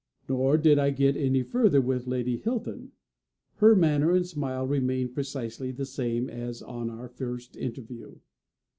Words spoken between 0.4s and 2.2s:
did I get any further with